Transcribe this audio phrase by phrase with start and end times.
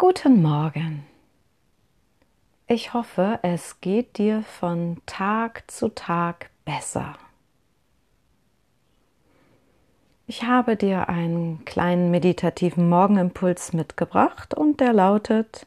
[0.00, 1.04] Guten Morgen.
[2.68, 7.14] Ich hoffe, es geht dir von Tag zu Tag besser.
[10.28, 15.66] Ich habe dir einen kleinen meditativen Morgenimpuls mitgebracht und der lautet,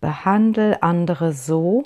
[0.00, 1.84] behandle andere so,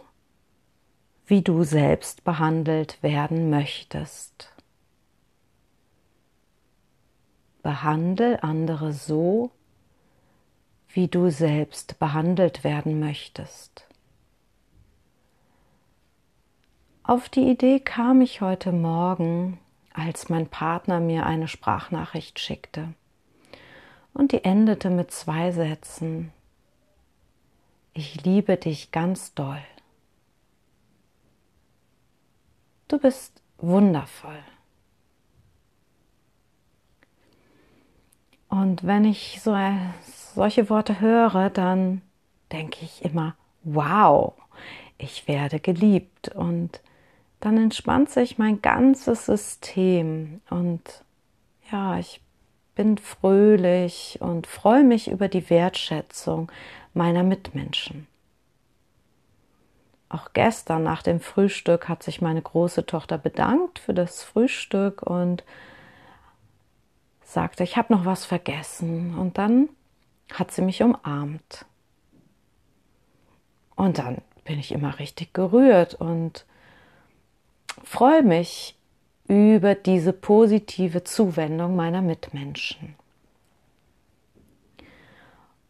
[1.26, 4.54] wie du selbst behandelt werden möchtest.
[7.62, 9.61] Behandle andere so, wie
[11.08, 13.86] du selbst behandelt werden möchtest.
[17.02, 19.58] Auf die Idee kam ich heute Morgen,
[19.92, 22.94] als mein Partner mir eine Sprachnachricht schickte.
[24.12, 26.30] Und die endete mit zwei Sätzen.
[27.94, 29.62] Ich liebe dich ganz doll.
[32.88, 34.42] Du bist wundervoll.
[38.48, 39.54] Und wenn ich so
[40.34, 42.02] solche Worte höre, dann
[42.52, 44.34] denke ich immer, wow,
[44.98, 46.28] ich werde geliebt.
[46.28, 46.80] Und
[47.40, 50.40] dann entspannt sich mein ganzes System.
[50.50, 51.04] Und
[51.70, 52.20] ja, ich
[52.74, 56.50] bin fröhlich und freue mich über die Wertschätzung
[56.94, 58.06] meiner Mitmenschen.
[60.08, 65.42] Auch gestern nach dem Frühstück hat sich meine große Tochter bedankt für das Frühstück und
[67.22, 69.18] sagte, ich habe noch was vergessen.
[69.18, 69.70] Und dann
[70.32, 71.66] hat sie mich umarmt.
[73.76, 76.46] Und dann bin ich immer richtig gerührt und
[77.82, 78.76] freue mich
[79.28, 82.94] über diese positive Zuwendung meiner Mitmenschen.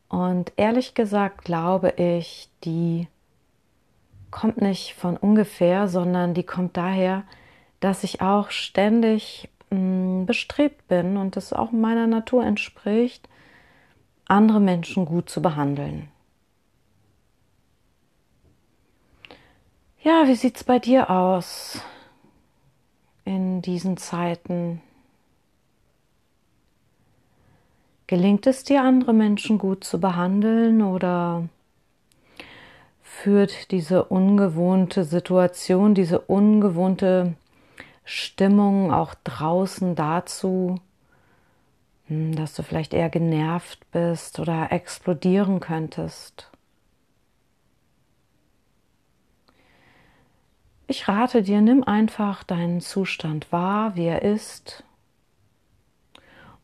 [0.09, 3.09] Und ehrlich gesagt glaube ich, die
[4.31, 7.25] kommt nicht von ungefähr, sondern die kommt daher,
[7.81, 13.29] dass ich auch ständig mh, bestrebt bin und es auch meiner Natur entspricht,
[14.27, 16.09] andere Menschen gut zu behandeln.
[20.03, 21.81] Ja, wie sieht es bei dir aus
[23.25, 24.81] in diesen Zeiten?
[28.09, 31.49] Gelingt es dir, andere Menschen gut zu behandeln oder
[33.01, 37.35] führt diese ungewohnte Situation, diese ungewohnte
[38.05, 40.81] Stimmung auch draußen dazu,
[42.37, 46.51] dass du vielleicht eher genervt bist oder explodieren könntest?
[50.87, 54.85] Ich rate dir, nimm einfach deinen Zustand wahr, wie er ist,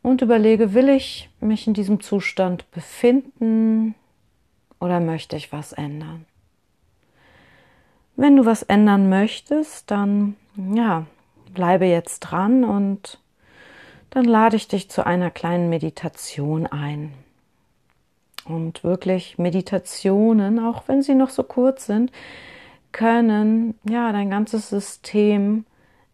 [0.03, 3.95] und überlege, will ich mich in diesem Zustand befinden
[4.81, 6.25] oder möchte ich was ändern?
[8.17, 11.07] Wenn du was ändern möchtest, dann ja,
[11.53, 13.19] bleibe jetzt dran und
[14.11, 17.13] dann lade ich dich zu einer kleinen Meditation ein.
[18.45, 22.11] Und wirklich Meditationen, auch wenn sie noch so kurz sind,
[22.93, 25.67] können ja dein ganzes System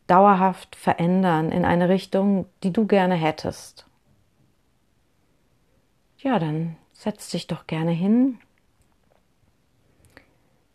[0.06, 3.86] dauerhaft verändern in eine Richtung, die du gerne hättest.
[6.18, 8.38] Ja, dann setz dich doch gerne hin,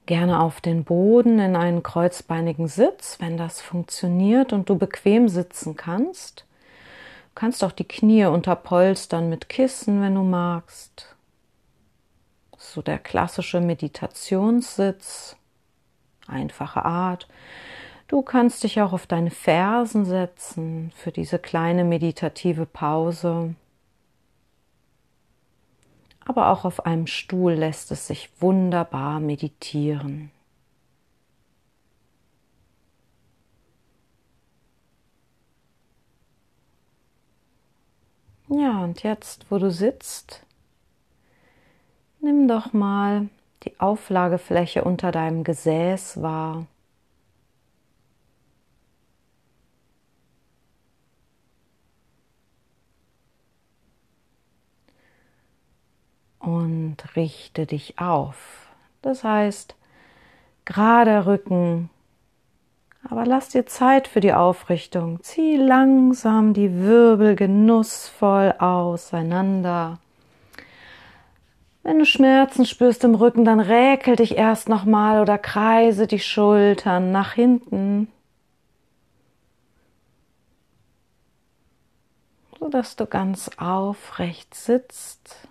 [0.05, 5.75] gerne auf den Boden in einen kreuzbeinigen Sitz, wenn das funktioniert und du bequem sitzen
[5.75, 6.45] kannst.
[7.29, 11.15] Du kannst auch die Knie unterpolstern mit Kissen, wenn du magst.
[12.57, 15.37] So der klassische Meditationssitz,
[16.27, 17.27] einfache Art.
[18.07, 23.55] Du kannst dich auch auf deine Fersen setzen für diese kleine meditative Pause
[26.29, 30.29] aber auch auf einem Stuhl lässt es sich wunderbar meditieren.
[38.49, 40.45] Ja, und jetzt, wo du sitzt,
[42.19, 43.29] nimm doch mal
[43.63, 46.65] die Auflagefläche unter deinem Gesäß wahr.
[56.39, 58.67] und richte dich auf.
[59.01, 59.75] Das heißt,
[60.65, 61.89] gerade Rücken,
[63.09, 65.21] aber lass dir Zeit für die Aufrichtung.
[65.23, 69.99] Zieh langsam die Wirbel genussvoll auseinander.
[71.81, 77.11] Wenn du Schmerzen spürst im Rücken, dann räkel dich erst nochmal oder kreise die Schultern
[77.11, 78.11] nach hinten,
[82.59, 85.47] sodass du ganz aufrecht sitzt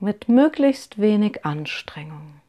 [0.00, 2.40] mit möglichst wenig Anstrengung.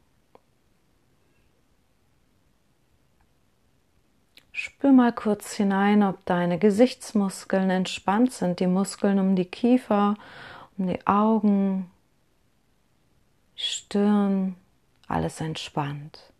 [4.62, 10.16] Spür mal kurz hinein, ob deine Gesichtsmuskeln entspannt sind, die Muskeln um die Kiefer,
[10.76, 11.90] um die Augen,
[13.56, 14.56] Stirn,
[15.08, 16.30] alles entspannt.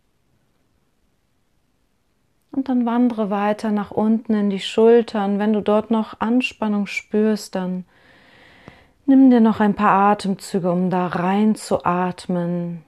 [2.50, 5.38] Und dann wandere weiter nach unten in die Schultern.
[5.38, 7.86] Wenn du dort noch Anspannung spürst, dann
[9.06, 12.84] nimm dir noch ein paar Atemzüge, um da rein zu atmen.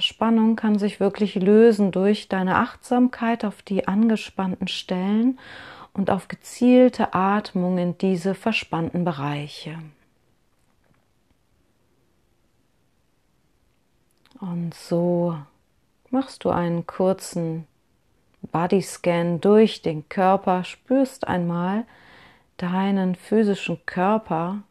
[0.00, 5.38] Verspannung kann sich wirklich lösen durch deine Achtsamkeit auf die angespannten Stellen
[5.92, 9.78] und auf gezielte Atmung in diese verspannten Bereiche.
[14.40, 15.36] Und so
[16.08, 17.66] machst du einen kurzen
[18.52, 21.84] Bodyscan durch den Körper, spürst einmal
[22.56, 24.62] deinen physischen Körper,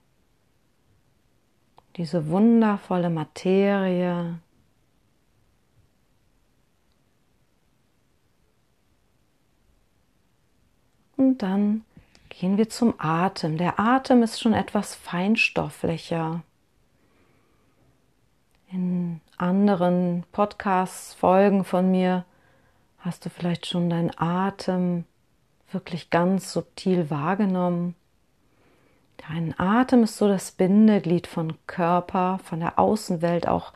[1.98, 4.40] diese wundervolle Materie.
[11.19, 11.83] Und dann
[12.30, 13.57] gehen wir zum Atem.
[13.57, 16.44] Der Atem ist schon etwas feinstofflicher.
[18.71, 22.24] In anderen Podcast-Folgen von mir
[23.00, 25.04] Hast du vielleicht schon deinen Atem
[25.74, 27.95] wirklich ganz subtil wahrgenommen?
[29.18, 33.74] Dein Atem ist so das Bindeglied von Körper, von der Außenwelt auch.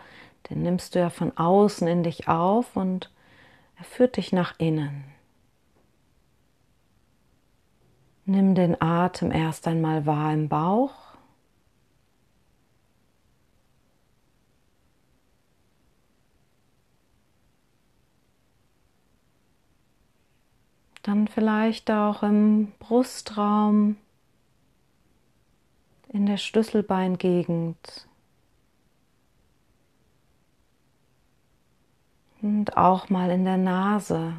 [0.49, 3.11] Den nimmst du ja von außen in dich auf und
[3.77, 5.12] er führt dich nach innen.
[8.25, 10.93] Nimm den Atem erst einmal wahr im Bauch.
[21.01, 23.97] Dann vielleicht auch im Brustraum,
[26.07, 28.07] in der Schlüsselbeingegend.
[32.41, 34.33] Und auch mal in der Nase.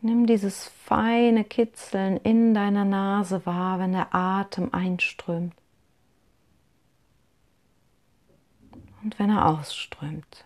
[0.00, 5.54] Nimm dieses feine Kitzeln in deiner Nase wahr, wenn der Atem einströmt
[9.02, 10.44] und wenn er ausströmt.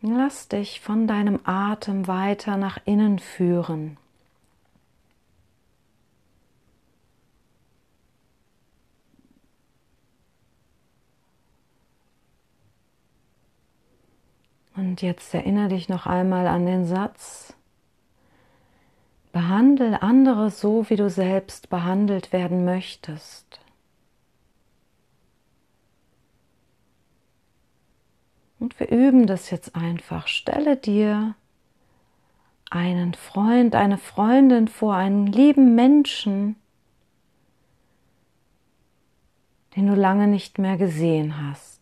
[0.00, 3.98] Lass dich von deinem Atem weiter nach innen führen.
[14.98, 17.54] Und jetzt erinnere dich noch einmal an den Satz,
[19.30, 23.60] behandle andere so, wie du selbst behandelt werden möchtest.
[28.58, 30.26] Und wir üben das jetzt einfach.
[30.26, 31.36] Stelle dir
[32.68, 36.56] einen Freund, eine Freundin vor, einen lieben Menschen,
[39.76, 41.77] den du lange nicht mehr gesehen hast.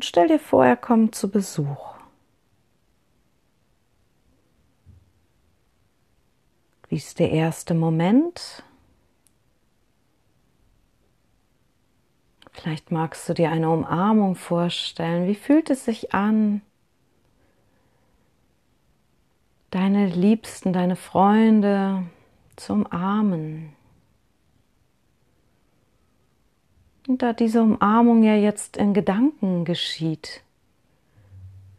[0.00, 1.94] Und stell dir vor, er kommt zu Besuch.
[6.88, 8.64] Wie ist der erste Moment?
[12.50, 15.28] Vielleicht magst du dir eine Umarmung vorstellen.
[15.28, 16.62] Wie fühlt es sich an?
[19.70, 22.06] Deine Liebsten, deine Freunde
[22.56, 23.76] zu umarmen.
[27.08, 30.42] Und da diese Umarmung ja jetzt in Gedanken geschieht,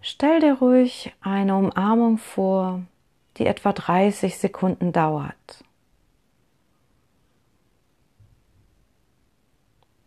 [0.02, 2.82] stell dir ruhig eine Umarmung vor,
[3.38, 5.64] die etwa 30 Sekunden dauert.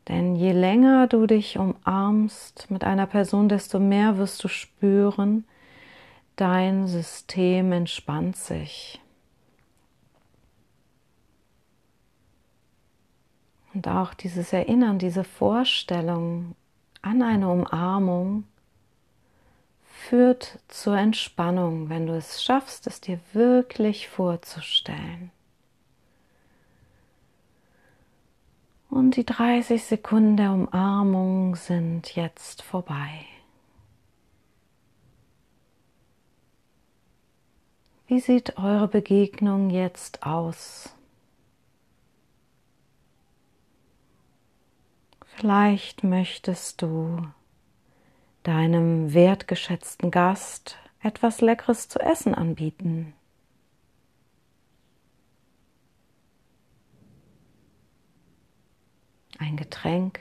[0.09, 5.47] Denn je länger du dich umarmst mit einer Person, desto mehr wirst du spüren,
[6.37, 9.00] dein System entspannt sich.
[13.75, 16.54] Und auch dieses Erinnern, diese Vorstellung
[17.02, 18.45] an eine Umarmung
[19.85, 25.33] führt zur Entspannung, wenn du es schaffst, es dir wirklich vorzustellen.
[28.90, 33.26] Und die 30 Sekunden der Umarmung sind jetzt vorbei.
[38.07, 40.93] Wie sieht eure Begegnung jetzt aus?
[45.37, 47.26] Vielleicht möchtest du
[48.45, 53.14] deinem wertgeschätzten Gast etwas Leckeres zu essen anbieten.
[59.38, 60.21] Ein Getränk,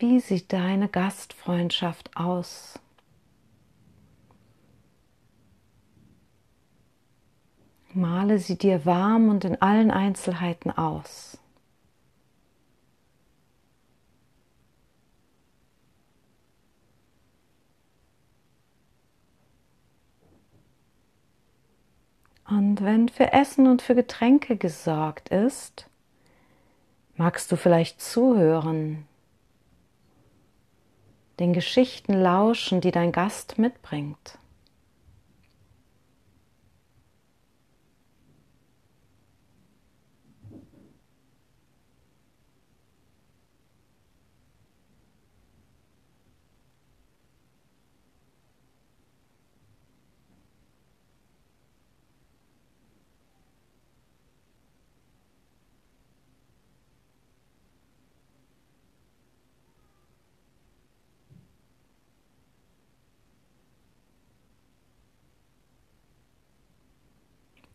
[0.00, 2.78] Wie sieht deine Gastfreundschaft aus?
[7.94, 11.38] Male sie dir warm und in allen Einzelheiten aus.
[22.46, 25.90] Und wenn für Essen und für Getränke gesorgt ist,
[27.16, 29.07] magst du vielleicht zuhören,
[31.38, 34.38] den Geschichten lauschen, die dein Gast mitbringt.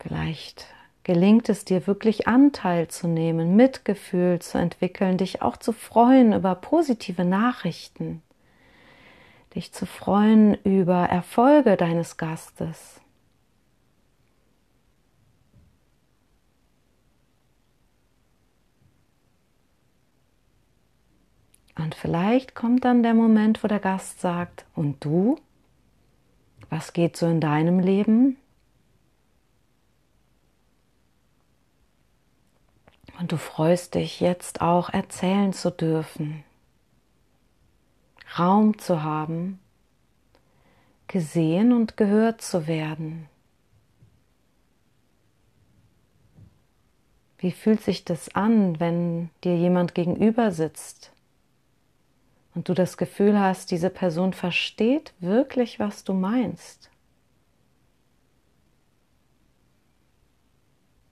[0.03, 0.67] Vielleicht
[1.03, 6.55] gelingt es dir wirklich Anteil zu nehmen, Mitgefühl zu entwickeln, dich auch zu freuen über
[6.55, 8.21] positive Nachrichten,
[9.55, 12.99] dich zu freuen über Erfolge deines Gastes.
[21.75, 25.37] Und vielleicht kommt dann der Moment, wo der Gast sagt, und du?
[26.69, 28.37] Was geht so in deinem Leben?
[33.19, 36.43] Und du freust dich jetzt auch erzählen zu dürfen,
[38.37, 39.59] Raum zu haben,
[41.07, 43.29] gesehen und gehört zu werden.
[47.37, 51.11] Wie fühlt sich das an, wenn dir jemand gegenüber sitzt
[52.55, 56.89] und du das Gefühl hast, diese Person versteht wirklich, was du meinst?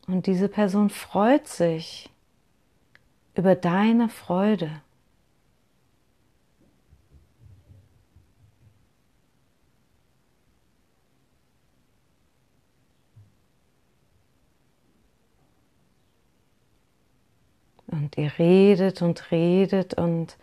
[0.08, 2.10] Und diese Person freut sich
[3.36, 4.82] über deine Freude.
[17.88, 20.38] Und ihr redet und redet und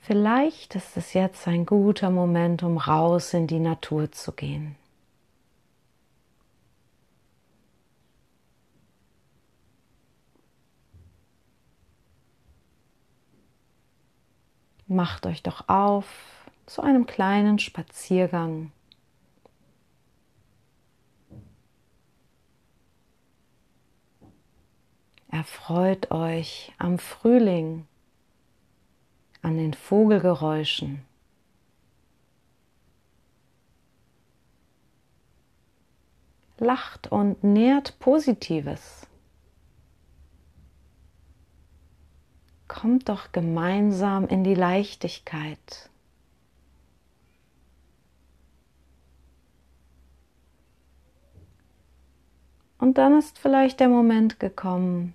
[0.00, 4.76] vielleicht ist es jetzt ein guter Moment, um raus in die Natur zu gehen.
[14.86, 16.06] Macht euch doch auf
[16.66, 18.72] zu einem kleinen Spaziergang.
[25.28, 27.86] Erfreut euch am Frühling,
[29.42, 31.04] an den Vogelgeräuschen.
[36.58, 39.08] Lacht und nährt Positives.
[42.84, 45.88] Kommt doch gemeinsam in die Leichtigkeit.
[52.76, 55.14] Und dann ist vielleicht der Moment gekommen,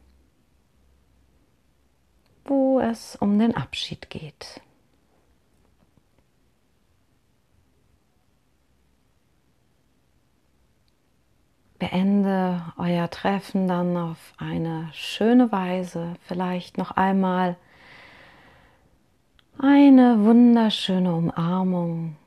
[2.43, 4.61] wo es um den Abschied geht.
[11.79, 16.13] Beende euer Treffen dann auf eine schöne Weise.
[16.27, 17.55] Vielleicht noch einmal
[19.57, 22.17] eine wunderschöne Umarmung.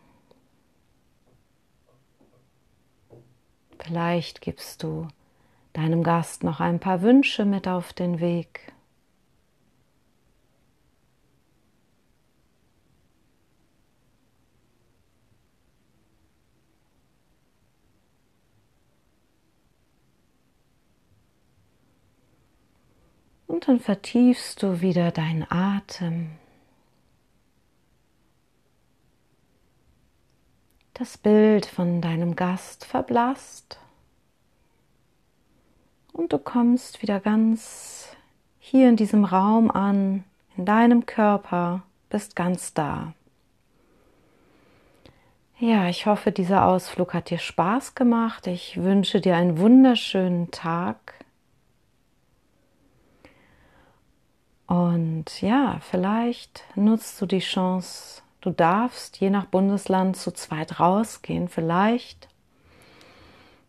[3.78, 5.08] Vielleicht gibst du
[5.72, 8.72] deinem Gast noch ein paar Wünsche mit auf den Weg.
[23.46, 26.30] Und dann vertiefst du wieder deinen Atem.
[30.94, 33.78] Das Bild von deinem Gast verblasst.
[36.12, 38.14] Und du kommst wieder ganz
[38.58, 40.24] hier in diesem Raum an,
[40.56, 43.14] in deinem Körper, bist ganz da.
[45.58, 48.46] Ja, ich hoffe, dieser Ausflug hat dir Spaß gemacht.
[48.46, 51.14] Ich wünsche dir einen wunderschönen Tag.
[54.72, 61.50] Und ja, vielleicht nutzt du die Chance, du darfst je nach Bundesland zu zweit rausgehen.
[61.50, 62.30] Vielleicht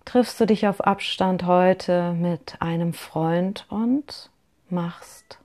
[0.05, 4.31] triffst du dich auf Abstand heute mit einem Freund und
[4.69, 5.39] machst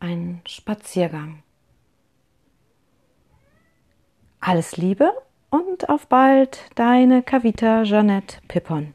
[0.00, 1.42] einen Spaziergang.
[4.40, 5.12] Alles Liebe
[5.50, 8.94] und auf bald, deine Kavita Jeanette Pippon.